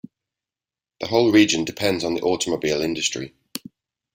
The 1.01 1.09
whole 1.09 1.31
region 1.31 1.63
depends 1.63 2.03
on 2.03 2.15
the 2.15 2.21
automobile 2.21 2.81
industry. 2.81 3.35